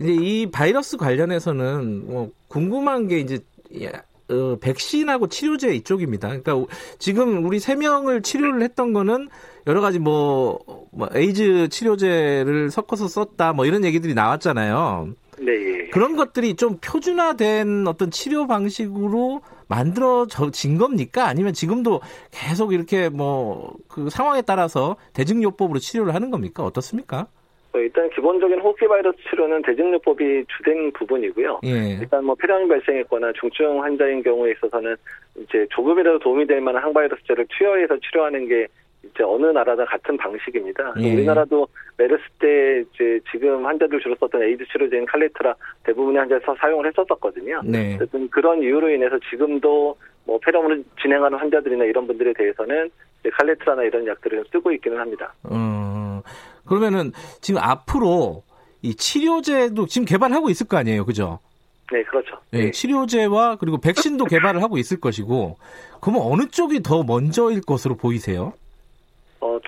이제 0.01 0.13
이 0.13 0.51
바이러스 0.51 0.97
관련해서는 0.97 2.07
뭐 2.07 2.31
궁금한 2.49 3.09
게 3.09 3.19
이제 3.19 3.39
어, 4.31 4.57
백신하고 4.61 5.29
치료제 5.29 5.75
이쪽입니다. 5.75 6.29
그러니까 6.29 6.75
지금 6.99 7.45
우리 7.45 7.61
세 7.61 7.75
명을 7.75 8.23
치료를 8.23 8.63
했던 8.63 8.93
거는 8.93 9.29
여러 9.67 9.81
가지 9.81 9.99
뭐, 9.99 10.59
뭐 10.93 11.09
에이즈 11.15 11.69
치료제를 11.69 12.71
섞어서 12.71 13.09
썼다 13.09 13.53
뭐 13.53 13.67
이런 13.67 13.85
얘기들이 13.85 14.15
나왔잖아요. 14.15 15.11
네. 15.39 15.53
예. 15.53 15.91
그런 15.91 16.17
것들이 16.17 16.55
좀 16.55 16.79
표준화된 16.81 17.87
어떤 17.87 18.11
치료 18.11 18.47
방식으로 18.47 19.43
만들어진 19.67 20.79
겁니까? 20.79 21.27
아니면 21.27 21.53
지금도 21.53 22.01
계속 22.31 22.73
이렇게 22.73 23.09
뭐 23.09 23.75
그 23.95 24.11
상황에 24.11 24.43
따라서 24.43 24.97
대증요법으로 25.13 25.79
치료를 25.79 26.17
하는 26.17 26.33
겁니까? 26.33 26.65
어떻습니까? 26.65 27.29
어, 27.75 27.79
일단 27.81 28.09
기본적인 28.11 28.61
호흡기 28.61 28.87
바이러스 28.87 29.19
치료는 29.29 29.63
대증요법이 29.63 30.45
주된 30.57 30.93
부분이고요. 30.93 31.61
예. 31.65 31.99
일단 32.01 32.25
뭐 32.25 32.37
폐렴이 32.37 32.69
발생했거나 32.69 33.33
중증 33.33 33.83
환자인 33.83 34.23
경우에 34.23 34.53
있어서는 34.53 34.97
이제 35.37 35.67
조금이라도 35.71 36.21
도움이 36.21 36.47
될 36.47 36.61
만한 36.61 36.85
항바이러스제를 36.85 37.47
투여해서 37.51 37.99
치료하는 37.99 38.47
게 38.47 38.69
이제 39.13 39.23
어느 39.23 39.47
나라나 39.47 39.85
같은 39.85 40.17
방식입니다. 40.17 40.95
예. 40.99 41.13
우리나라도 41.13 41.69
메르스 41.97 42.23
때 42.39 42.85
이제 42.95 43.21
지금 43.31 43.65
환자들 43.65 44.01
주로 44.01 44.17
썼던 44.21 44.43
에이즈 44.43 44.65
치료제인 44.73 45.07
칼레트라 45.07 45.55
대부분의 45.85 46.19
환자에서 46.21 46.55
사용을 46.59 46.87
했었었거든요. 46.89 47.61
네. 47.65 47.99
그런 48.31 48.63
이유로 48.63 48.91
인해서 48.91 49.19
지금도 49.31 49.97
뭐 50.25 50.39
폐렴으로 50.39 50.83
진행하는 51.01 51.39
환자들이나 51.39 51.85
이런 51.85 52.07
분들에 52.07 52.33
대해서는 52.33 52.91
칼레트라나 53.33 53.83
이런 53.85 54.07
약들을 54.07 54.45
쓰고 54.51 54.73
있기는 54.73 54.99
합니다. 54.99 55.33
음, 55.51 56.21
그러면은 56.67 57.13
지금 57.41 57.61
앞으로 57.63 58.43
이 58.83 58.95
치료제도 58.95 59.87
지금 59.87 60.05
개발하고 60.05 60.51
있을 60.51 60.67
거 60.69 60.77
아니에요, 60.77 61.05
그죠? 61.07 61.39
네, 61.93 62.03
그렇죠. 62.05 62.39
네, 62.51 62.65
네. 62.65 62.71
치료제와 62.71 63.57
그리고 63.57 63.79
백신도 63.79 64.25
개발을 64.27 64.63
하고 64.63 64.79
있을 64.79 65.01
것이고, 65.01 65.57
그러면 66.01 66.23
어느 66.25 66.49
쪽이 66.49 66.83
더 66.83 67.03
먼저일 67.03 67.61
것으로 67.61 67.97
보이세요? 67.97 68.53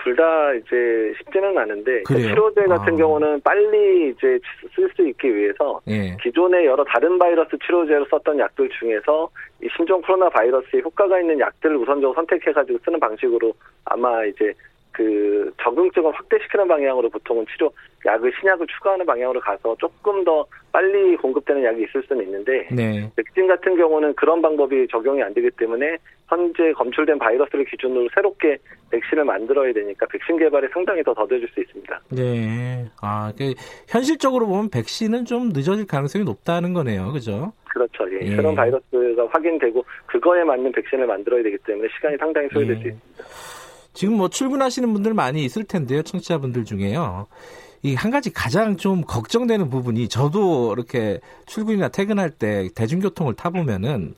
어, 0.06 0.16
둘다 0.16 0.54
이제 0.54 1.12
쉽지는 1.18 1.58
않은데 1.58 2.02
그러니까 2.04 2.30
치료제 2.30 2.62
같은 2.62 2.94
아. 2.94 2.96
경우는 2.96 3.40
빨리 3.42 4.10
이제 4.10 4.38
쓸 4.75 4.88
수 4.94 5.06
있기 5.08 5.34
위해서 5.34 5.80
예. 5.88 6.16
기존의 6.22 6.66
여러 6.66 6.84
다른 6.84 7.18
바이러스 7.18 7.56
치료제로 7.64 8.06
썼던 8.06 8.38
약들 8.38 8.68
중에서 8.78 9.28
이 9.62 9.68
신종 9.76 10.00
코로나 10.02 10.28
바이러스에 10.28 10.80
효과가 10.80 11.20
있는 11.20 11.40
약들을 11.40 11.76
우선적으로 11.76 12.14
선택해 12.14 12.52
가지고 12.52 12.78
쓰는 12.84 13.00
방식으로 13.00 13.52
아마 13.84 14.25
이제 14.25 14.52
그 14.96 15.52
적응증을 15.62 16.10
확대시키는 16.10 16.66
방향으로 16.66 17.10
보통은 17.10 17.44
치료 17.52 17.70
약을 18.06 18.32
신약을 18.40 18.66
추가하는 18.66 19.04
방향으로 19.04 19.38
가서 19.40 19.76
조금 19.78 20.24
더 20.24 20.46
빨리 20.72 21.14
공급되는 21.16 21.62
약이 21.62 21.82
있을 21.82 22.02
수는 22.08 22.24
있는데 22.24 22.66
네. 22.72 23.10
백신 23.14 23.46
같은 23.46 23.76
경우는 23.76 24.14
그런 24.14 24.40
방법이 24.40 24.88
적용이 24.88 25.22
안 25.22 25.34
되기 25.34 25.50
때문에 25.50 25.98
현재 26.28 26.72
검출된 26.72 27.18
바이러스를 27.18 27.66
기준으로 27.66 28.08
새롭게 28.14 28.56
백신을 28.90 29.24
만들어야 29.24 29.70
되니까 29.74 30.06
백신 30.06 30.38
개발이 30.38 30.68
상당히 30.72 31.02
더 31.02 31.12
더뎌질 31.12 31.46
수 31.52 31.60
있습니다. 31.60 32.00
네. 32.12 32.86
아, 33.02 33.30
그 33.36 33.52
현실적으로 33.88 34.46
보면 34.46 34.70
백신은 34.70 35.26
좀 35.26 35.50
늦어질 35.50 35.86
가능성이 35.86 36.24
높다는 36.24 36.72
거네요. 36.72 37.12
그죠? 37.12 37.52
그렇죠. 37.68 38.10
예. 38.12 38.26
예. 38.26 38.34
새로운 38.34 38.54
바이러스가 38.54 39.26
확인되고 39.30 39.84
그거에 40.06 40.42
맞는 40.42 40.72
백신을 40.72 41.06
만들어야 41.06 41.42
되기 41.42 41.58
때문에 41.66 41.86
시간이 41.96 42.16
상당히 42.16 42.48
소요될 42.48 42.76
예. 42.76 42.80
수 42.80 42.88
있습니다. 42.88 43.55
지금 43.96 44.18
뭐 44.18 44.28
출근하시는 44.28 44.92
분들 44.92 45.14
많이 45.14 45.42
있을 45.44 45.64
텐데요. 45.64 46.02
청취자분들 46.02 46.64
중에요. 46.64 47.26
이 47.82 47.94
한 47.94 48.10
가지 48.10 48.32
가장 48.32 48.76
좀 48.76 49.02
걱정되는 49.02 49.70
부분이 49.70 50.08
저도 50.08 50.74
이렇게 50.76 51.20
출근이나 51.46 51.88
퇴근할 51.88 52.30
때 52.30 52.68
대중교통을 52.74 53.34
타보면은 53.34 54.14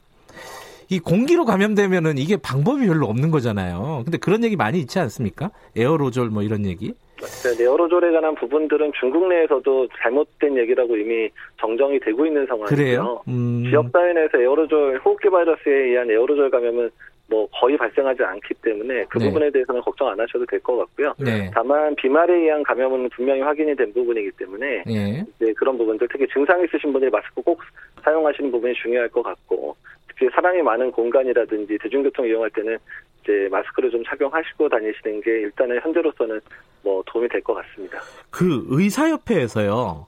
이 0.91 0.99
공기로 0.99 1.45
감염되면은 1.45 2.17
이게 2.17 2.37
방법이 2.39 2.87
별로 2.87 3.07
없는 3.07 3.31
거잖아요. 3.31 4.03
근데 4.05 4.17
그런 4.17 4.43
얘기 4.43 4.57
많이 4.57 4.79
있지 4.81 4.99
않습니까? 4.99 5.51
에어로졸 5.77 6.31
뭐 6.31 6.43
이런 6.43 6.65
얘기? 6.65 6.95
네, 7.21 7.63
에어로졸에 7.63 8.11
관한 8.13 8.35
부분들은 8.37 8.93
중국 8.99 9.29
내에서도 9.29 9.89
잘못된 10.01 10.57
얘기라고 10.57 10.97
이미 10.97 11.29
정정이 11.61 12.01
되고 12.01 12.25
있는 12.25 12.47
상황이고요. 12.47 12.77
그래요? 12.77 13.23
음... 13.29 13.65
지역 13.69 13.91
사회 13.93 14.13
내에서 14.15 14.39
에어로졸 14.39 15.01
호흡기 15.05 15.29
바이러스에 15.29 15.73
의한 15.91 16.11
에어로졸 16.11 16.51
감염은 16.51 16.91
뭐 17.31 17.47
거의 17.53 17.77
발생하지 17.77 18.23
않기 18.23 18.55
때문에 18.63 19.05
그 19.11 19.19
네. 19.19 19.27
부분에 19.27 19.51
대해서는 19.51 19.81
걱정 19.83 20.09
안 20.09 20.19
하셔도 20.19 20.47
될 20.47 20.59
것 20.61 20.77
같고요. 20.79 21.13
네. 21.19 21.51
다만 21.53 21.95
비말에 21.97 22.35
의한 22.35 22.63
감염은 22.63 23.11
분명히 23.11 23.43
확인이 23.43 23.77
된 23.77 23.93
부분이기 23.93 24.31
때문에 24.33 24.83
네. 24.87 25.25
이제 25.37 25.53
그런 25.53 25.77
부분들 25.77 26.09
특히 26.11 26.27
증상 26.33 26.63
있으신 26.65 26.91
분들이 26.93 27.11
마스크 27.11 27.43
꼭 27.43 27.61
사용하시는 28.03 28.51
부분이 28.51 28.73
중요할 28.83 29.09
것 29.09 29.23
같고 29.23 29.77
특히 30.09 30.29
사람이 30.35 30.63
많은 30.63 30.91
공간이라든지 30.91 31.77
대중교통 31.83 32.27
이용할 32.27 32.51
때는 32.51 32.79
이제 33.23 33.47
마스크를 33.51 33.91
좀 33.91 34.03
착용하시고 34.05 34.69
다니시는 34.69 35.21
게 35.21 35.31
일단은 35.31 35.81
현재로서는 35.83 36.41
뭐 36.83 37.03
도움이 37.07 37.29
될 37.29 37.43
것 37.43 37.55
같습니다. 37.55 38.01
그 38.31 38.65
의사협회에서요. 38.71 40.07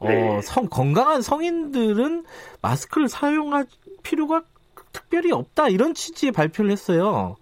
어, 0.00 0.08
네. 0.08 0.40
성, 0.42 0.66
건강한 0.68 1.20
성인들은 1.22 2.24
마스크를 2.62 3.08
사용할 3.08 3.64
필요가 4.02 4.42
특별히 4.94 5.32
없다 5.32 5.68
이런 5.68 5.92
취지의 5.92 6.32
발표를 6.32 6.70
했어요. 6.70 7.36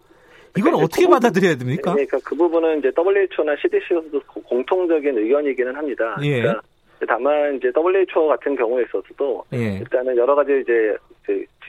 이건 0.57 0.73
그러니까 0.73 0.85
어떻게 0.85 1.05
그 1.05 1.11
받아들여야 1.11 1.57
됩니까? 1.57 1.93
그러니까 1.93 2.19
그 2.25 2.35
부분은 2.35 2.81
이제 2.81 2.91
WHO나 2.97 3.57
CDC에서도 3.63 4.21
공통적인 4.45 5.17
의견이기는 5.17 5.75
합니다. 5.75 6.17
예. 6.23 6.41
그러니까 6.41 6.63
다만 7.07 7.57
이제 7.57 7.73
WHO 7.75 8.29
같은 8.29 8.57
경우에 8.57 8.85
있어서도 8.85 9.45
예. 9.55 9.79
일단은 9.79 10.17
여러 10.17 10.35
가지 10.35 10.61
이제 10.61 10.97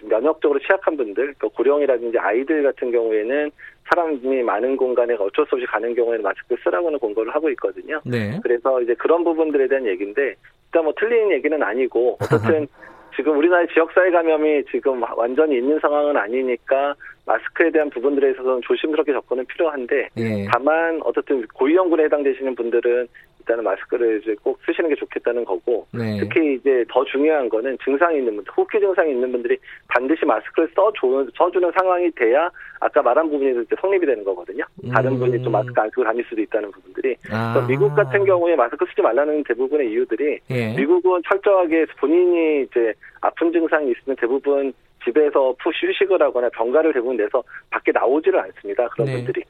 면역적으로 0.04 0.60
취약한 0.60 0.98
분들, 0.98 1.34
그러니까 1.36 1.48
고령이라든지 1.50 2.18
아이들 2.20 2.63
같은 2.63 2.92
경우에는 2.92 3.52
사람이 3.90 4.44
많은 4.44 4.75
공간에 4.75 5.13
어쩔 5.13 5.46
수 5.48 5.56
없이 5.56 5.66
가는 5.68 5.94
경우에는 5.96 6.24
마스크 6.24 6.56
쓰라고는 6.63 7.00
공고를 7.00 7.34
하고 7.34 7.50
있거든요. 7.52 8.02
네. 8.06 8.40
그래서 8.44 8.82
이제 8.82 8.94
그런 8.96 9.24
부분들에 9.24 9.68
대한 9.68 9.86
얘기인데, 9.86 10.36
일단 10.66 10.84
뭐 10.84 10.94
틀린 10.98 11.32
얘기는 11.32 11.62
아니고 11.62 12.18
어쨌든 12.22 12.68
지금 13.15 13.38
우리나라의 13.38 13.67
지역사회 13.74 14.12
감염이 14.12 14.63
지금 14.72 15.01
완전히 15.15 15.58
있는 15.58 15.79
상황은 15.79 16.17
아니니까 16.17 16.96
마스크에 17.25 17.72
대한 17.72 17.89
부분들에 17.89 18.32
있어서는 18.32 18.62
조심스럽게 18.63 19.13
접근은 19.13 19.46
필요한데 19.46 20.10
예. 20.18 20.46
다만 20.51 21.00
어쨌든 21.03 21.46
고위험군에 21.53 22.06
해당되시는 22.06 22.56
분들은 22.56 23.08
일단은 23.39 23.63
마스크를 23.63 24.22
이제 24.22 24.36
꼭 24.42 24.60
쓰시는 24.65 24.89
게 24.89 24.96
좋겠다는 24.96 25.44
거고 25.46 25.86
네. 25.92 26.18
특히 26.20 26.56
이제 26.56 26.86
더 26.89 27.03
중요한 27.03 27.50
거는 27.50 27.77
증상이 27.84 28.20
있는 28.20 28.36
분들, 28.36 28.53
호흡기 28.56 28.80
증상이 28.80 29.12
있는 29.12 29.32
분들이 29.32 29.58
반드시 29.89 30.25
마스크를 30.25 30.70
써주는, 30.74 31.30
써주는 31.38 31.72
상황이 31.77 32.10
돼야 32.12 32.50
아까 32.80 33.01
말한 33.01 33.30
부분이 33.30 33.63
이제 33.63 33.75
성립이 33.80 34.06
되는 34.06 34.24
거거든요. 34.24 34.63
다른 34.94 35.13
음. 35.13 35.20
분이 35.20 35.44
좀 35.44 35.51
마스크 35.51 35.80
안 35.80 35.89
쓰고 35.89 36.03
다닐 36.03 36.24
수도 36.25 36.42
있다는 36.42 36.72
부분들이. 36.72 37.15
아. 37.32 37.65
미국 37.68 37.94
같은 37.96 38.24
경우에 38.25 38.56
마스크 38.56 38.86
쓰지 38.86 39.01
말라는 39.01 39.44
대부분의 39.44 39.92
이유들이 39.92 40.39
예. 40.50 40.75
미국은 40.75 41.22
철저하게 41.27 41.86
본인이 42.00 42.63
이제 42.63 42.94
아픈 43.22 43.51
증상이 43.51 43.92
있으면 43.92 44.15
대부분 44.18 44.74
집에서 45.03 45.53
푹 45.62 45.74
휴식을 45.74 46.22
하거나 46.22 46.50
병가를 46.50 46.93
대부분 46.93 47.17
내서 47.17 47.43
밖에 47.69 47.91
나오지를 47.91 48.39
않습니다. 48.39 48.88
그런 48.89 49.07
네. 49.07 49.13
분들이. 49.15 49.43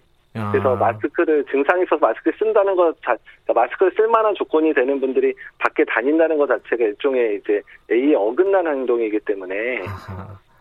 그래서 0.51 0.75
마스크를 0.75 1.45
증상이 1.45 1.83
있어서 1.83 1.97
마스크 1.97 2.31
쓴다는 2.39 2.75
것 2.75 2.95
자, 3.03 3.15
그러니까 3.45 3.61
마스크를 3.61 3.91
쓸 3.95 4.07
만한 4.07 4.33
조건이 4.33 4.73
되는 4.73 4.99
분들이 4.99 5.33
밖에 5.59 5.85
다닌다는 5.85 6.37
것 6.39 6.47
자체가 6.47 6.83
일종의 6.85 7.37
이제 7.37 7.61
A에 7.91 8.15
어긋난 8.15 8.65
행동이기 8.65 9.19
때문에 9.19 9.83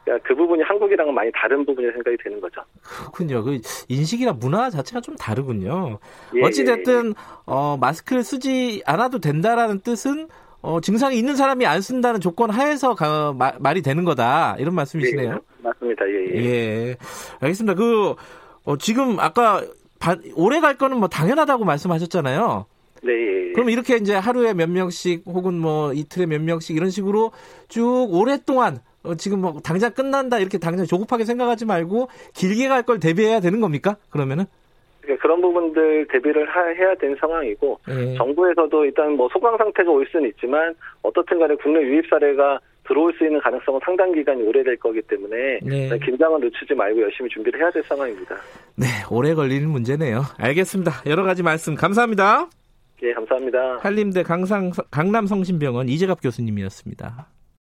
그러니까 0.04 0.28
그 0.28 0.34
부분이 0.34 0.62
한국이랑은 0.62 1.14
많이 1.14 1.30
다른 1.32 1.64
부분이 1.64 1.90
생각이 1.90 2.16
되는 2.22 2.38
거죠. 2.40 2.60
그렇군요. 2.82 3.42
그 3.42 3.58
인식이나 3.88 4.32
문화 4.32 4.68
자체가 4.68 5.00
좀 5.00 5.16
다르군요. 5.16 5.98
예, 6.34 6.42
어찌됐든 6.42 7.04
예, 7.06 7.08
예. 7.08 7.14
어, 7.46 7.78
마스크를 7.80 8.22
쓰지 8.22 8.82
않아도 8.84 9.20
된다라는 9.20 9.80
뜻은 9.80 10.28
어, 10.62 10.80
증상이 10.80 11.18
있는 11.18 11.34
사람이 11.36 11.66
안 11.66 11.80
쓴다는 11.80 12.20
조건 12.20 12.50
하에서 12.50 12.94
가, 12.94 13.32
마, 13.32 13.52
말이 13.58 13.82
되는 13.82 14.04
거다 14.04 14.56
이런 14.58 14.74
말씀이시네요. 14.74 15.32
예, 15.32 15.38
맞습니다. 15.62 16.04
예, 16.08 16.36
예. 16.36 16.44
예. 16.44 16.96
알겠습니다. 17.40 17.74
그 17.74 18.14
어, 18.64 18.78
지금 18.78 19.18
아까 19.18 19.62
바, 19.98 20.16
오래 20.36 20.60
갈 20.60 20.78
거는 20.78 20.98
뭐 20.98 21.08
당연하다고 21.08 21.64
말씀하셨잖아요. 21.64 22.66
네. 23.02 23.12
예, 23.12 23.48
예. 23.48 23.52
그럼 23.52 23.70
이렇게 23.70 23.96
이제 23.96 24.14
하루에 24.14 24.54
몇 24.54 24.70
명씩 24.70 25.24
혹은 25.26 25.54
뭐 25.58 25.92
이틀에 25.92 26.26
몇 26.26 26.40
명씩 26.40 26.76
이런 26.76 26.90
식으로 26.90 27.32
쭉 27.68 28.06
오랫동안 28.10 28.78
어, 29.02 29.16
지금 29.16 29.40
뭐 29.40 29.60
당장 29.64 29.92
끝난다 29.92 30.38
이렇게 30.38 30.58
당장 30.58 30.86
조급하게 30.86 31.24
생각하지 31.24 31.64
말고 31.64 32.08
길게 32.34 32.68
갈 32.68 32.84
걸 32.84 33.00
대비해야 33.00 33.40
되는 33.40 33.60
겁니까? 33.60 33.96
그러면은? 34.10 34.46
그러니까 35.02 35.22
그런 35.22 35.40
부분들 35.40 36.06
대비를 36.08 36.48
하, 36.48 36.68
해야 36.68 36.94
되는 36.94 37.16
상황이고 37.20 37.78
네. 37.86 38.14
정부에서도 38.16 38.84
일단 38.84 39.12
뭐 39.12 39.28
소강 39.32 39.56
상태가 39.58 39.90
올 39.90 40.06
수는 40.10 40.28
있지만 40.30 40.74
어떻든 41.02 41.38
간에 41.38 41.54
국내 41.56 41.80
유입 41.80 42.08
사례가 42.08 42.60
들어올 42.84 43.12
수 43.14 43.24
있는 43.24 43.40
가능성은 43.40 43.80
상당 43.84 44.12
기간이 44.12 44.42
오래될 44.42 44.76
거기 44.78 45.00
때문에 45.02 45.60
네. 45.62 45.98
긴장을 45.98 46.40
늦추지 46.40 46.74
말고 46.74 47.00
열심히 47.02 47.28
준비를 47.30 47.60
해야 47.60 47.70
될 47.70 47.82
상황입니다. 47.84 48.36
네, 48.76 48.86
오래 49.10 49.34
걸리는 49.34 49.68
문제네요. 49.68 50.22
알겠습니다. 50.38 50.92
여러 51.06 51.22
가지 51.22 51.42
말씀 51.42 51.74
감사합니다. 51.74 52.48
예, 53.02 53.12
감사합니다. 53.12 53.78
한림대 53.82 54.22
강상, 54.22 54.70
강남성심병원 54.90 55.88
이재갑 55.88 56.22
교수님이었습니다. 56.22 57.26